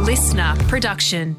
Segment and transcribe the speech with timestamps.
[0.00, 1.36] listener production.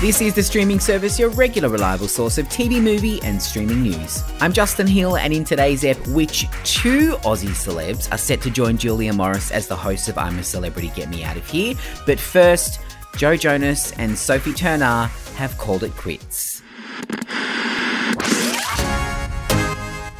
[0.00, 4.22] This is the streaming service, your regular reliable source of TV, movie, and streaming news.
[4.40, 8.76] I'm Justin Hill, and in today's ep, which two Aussie celebs are set to join
[8.76, 11.74] Julia Morris as the host of I'm a Celebrity, Get Me Out of Here.
[12.04, 12.80] But first,
[13.16, 16.53] Joe Jonas and Sophie Turner have called it quits.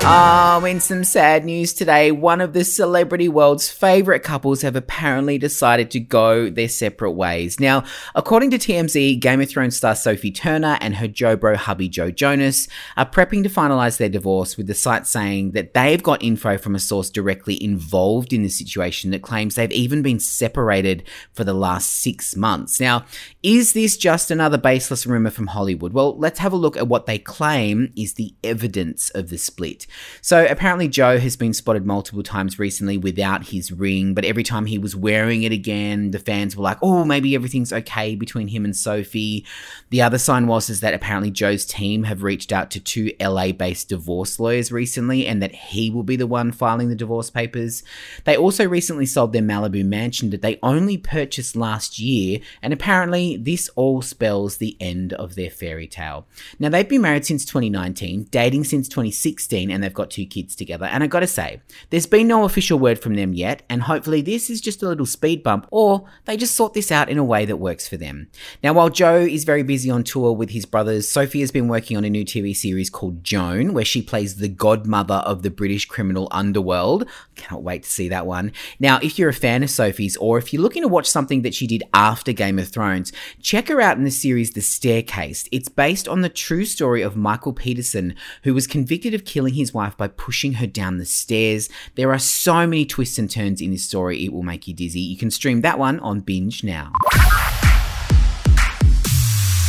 [0.07, 4.77] Ah, oh, in some sad news today, one of the celebrity world's favourite couples have
[4.77, 7.59] apparently decided to go their separate ways.
[7.59, 7.85] Now,
[8.15, 12.11] according to TMZ, Game of Thrones star Sophie Turner and her Joe Bro hubby Joe
[12.11, 16.59] Jonas are prepping to finalise their divorce, with the site saying that they've got info
[16.59, 21.45] from a source directly involved in the situation that claims they've even been separated for
[21.45, 22.79] the last six months.
[22.79, 23.07] Now,
[23.43, 25.95] is this just another baseless rumour from Hollywood?
[25.95, 29.87] Well, let's have a look at what they claim is the evidence of the split.
[30.21, 34.67] So apparently, Joe has been spotted multiple times recently without his ring, but every time
[34.67, 38.65] he was wearing it again, the fans were like, oh, maybe everything's okay between him
[38.65, 39.45] and Sophie.
[39.91, 43.53] The other sign was is that apparently Joe's team have reached out to two LA
[43.53, 47.83] based divorce lawyers recently and that he will be the one filing the divorce papers.
[48.25, 53.37] They also recently sold their Malibu mansion that they only purchased last year, and apparently
[53.37, 56.27] this all spells the end of their fairy tale.
[56.59, 60.87] Now, they've been married since 2019, dating since 2016, and they've got two kids together.
[60.87, 64.51] And I gotta say, there's been no official word from them yet, and hopefully this
[64.51, 67.45] is just a little speed bump, or they just sort this out in a way
[67.45, 68.29] that works for them.
[68.63, 71.97] Now, while Joe is very busy on tour with his brothers, Sophie has been working
[71.97, 75.85] on a new TV series called Joan, where she plays the godmother of the British
[75.85, 77.07] criminal underworld.
[77.35, 78.53] Cannot wait to see that one.
[78.81, 81.55] Now, if you're a fan of Sophie's, or if you're looking to watch something that
[81.55, 83.13] she did after Game of Thrones,
[83.43, 85.49] check her out in the series The Staircase.
[85.53, 89.74] It's based on the true story of Michael Peterson, who was convicted of killing his
[89.75, 91.69] wife by pushing her down the stairs.
[91.97, 95.01] There are so many twists and turns in this story, it will make you dizzy.
[95.01, 96.93] You can stream that one on Binge now.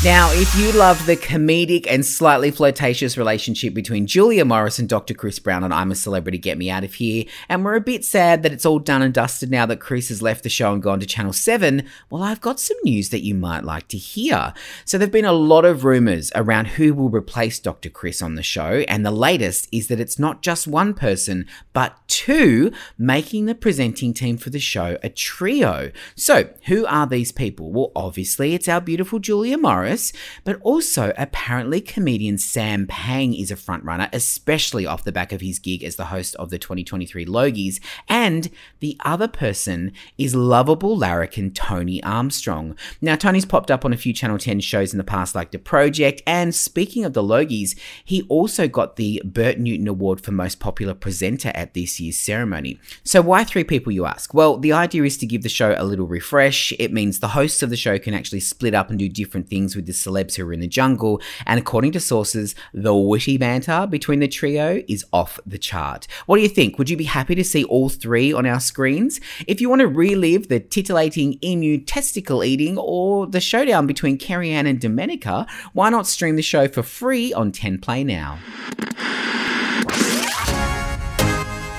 [0.04, 5.16] Now, if you loved the comedic and slightly flirtatious relationship between Julia Morris and Dr.
[5.16, 8.06] Chris Brown on I'm a Celebrity, Get Me Out of Here, and we're a bit
[8.06, 10.84] sad that it's all done and dusted now that Chris has left the show and
[10.84, 14.54] gone to Channel 7, well, I've got some news that you might like to hear.
[14.84, 17.90] So, there have been a lot of rumours around who will replace Dr.
[17.90, 21.98] Chris on the show, and the latest is that it's not just one person, but
[22.08, 25.92] two, making the presenting team for the show a trio.
[26.16, 27.72] So, who are these people?
[27.72, 29.95] Well, obviously, it's our beautiful Julia Morris
[30.44, 35.60] but also apparently comedian Sam Pang is a frontrunner, especially off the back of his
[35.60, 37.80] gig as the host of the 2023 Logies.
[38.08, 42.76] And the other person is lovable larrikin Tony Armstrong.
[43.02, 45.60] Now, Tony's popped up on a few Channel 10 shows in the past, like The
[45.60, 46.22] Project.
[46.26, 50.94] And speaking of the Logies, he also got the Bert Newton Award for Most Popular
[50.94, 52.80] Presenter at this year's ceremony.
[53.04, 54.34] So, why three people, you ask?
[54.34, 56.74] Well, the idea is to give the show a little refresh.
[56.80, 59.75] It means the hosts of the show can actually split up and do different things
[59.76, 63.88] with the celebs who are in the jungle, and according to sources, the witty banter
[63.88, 66.08] between the trio is off the chart.
[66.26, 66.78] What do you think?
[66.78, 69.20] Would you be happy to see all three on our screens?
[69.48, 74.68] If you want to relive the titillating emu testicle eating or the showdown between Kerri-Anne
[74.68, 78.40] and Domenica, why not stream the show for free on 10 Play now?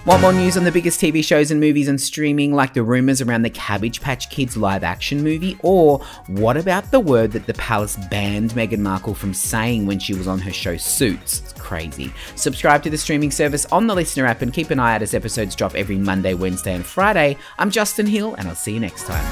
[0.07, 3.21] Want more news on the biggest TV shows and movies and streaming, like the rumours
[3.21, 5.59] around the Cabbage Patch Kids live action movie?
[5.65, 10.15] Or what about the word that the palace banned Meghan Markle from saying when she
[10.15, 11.41] was on her show Suits?
[11.41, 12.15] It's crazy.
[12.37, 15.13] Subscribe to the streaming service on the Listener app and keep an eye out as
[15.13, 17.37] episodes drop every Monday, Wednesday, and Friday.
[17.59, 19.27] I'm Justin Hill, and I'll see you next time.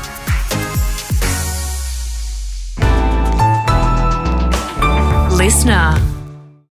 [5.38, 6.23] Listener.